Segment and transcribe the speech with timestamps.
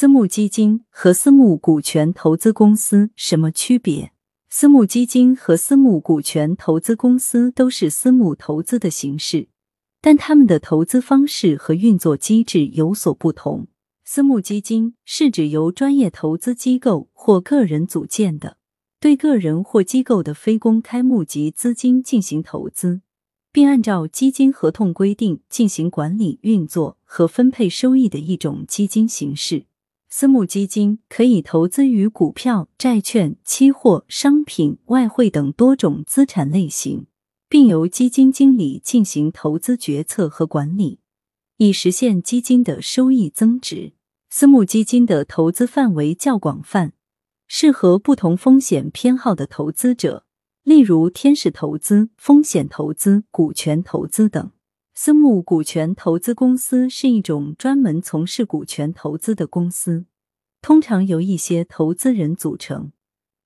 [0.00, 4.12] 私募基金和私募股权投资公司什么区别？
[4.48, 9.48] 私募基金和私募股权投资公司都是私募投资的形式，
[10.00, 13.66] 但他们的投资方式和运作机制有所不同。
[14.02, 18.56] 私募基金是指由专业投资机构或个人组建的，
[18.98, 23.02] 对个人或机构的非公开募集资金进行投资，
[23.52, 29.66] 并按照基金合同规定进行管理、运作和分配收益的一种基金形式。
[30.12, 37.06] 私募基金可以投资于股票、债券、期货、商品、外汇等多种资产类型，
[37.48, 40.98] 并由基金经理进行投资决策和管理，
[41.58, 43.92] 以实现基金的收益增值。
[44.28, 46.92] 私募基金的投资范围较广泛，
[47.46, 50.24] 适合不同风险偏好的投资者，
[50.64, 54.50] 例如天使投资、风险投资、股权投资等。
[55.02, 60.04] 私募股权投资公司是一种专门从事股权投资的公司，
[60.60, 62.92] 通常由一些投资人组成，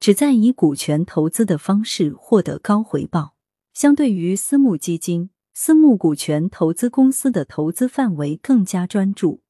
[0.00, 3.36] 旨在以股权投资的方式获得高回报。
[3.72, 9.40] 相对于私募基金，私募股权投资公司的投资范围更加专注，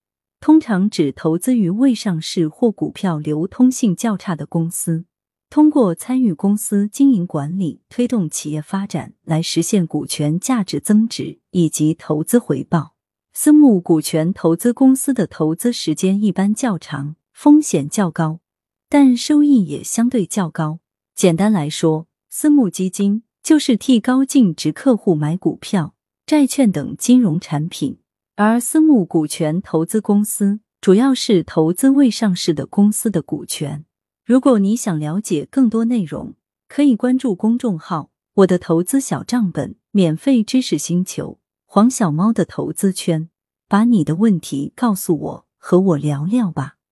[0.40, 5.06] 通常只投资于未上市或股票流通性较差的公司。
[5.54, 12.96] 通过参与公司经营管理、推动企业发展，来实现股权价值增值以及投资回报。
[13.32, 18.40] 私募股权投资公司的投资时间一般较长，风险较高，
[18.88, 20.80] 但收益也相对较高。
[21.14, 25.94] 简单来说，私募基金就是替高净值客户买股票、
[26.26, 28.00] 债券等金融产品，
[28.34, 33.84] 而私募股权投资公司主要是投资未上市的公司的股权。
[34.24, 36.32] 如果你想了解更多内容，
[36.66, 43.28] 可以关注公众号“我的投资小账本”，免费知识星球黄小猫的投资圈，
[43.68, 46.76] 把你的问题告诉我，和我聊聊吧。